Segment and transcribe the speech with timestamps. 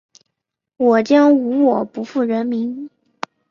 [0.77, 2.89] 我將無我，不負人民。